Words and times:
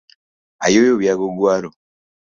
Ayuoyo 0.65 0.93
wiya 0.97 1.13
gi 1.19 1.25
oguaru 1.29 1.69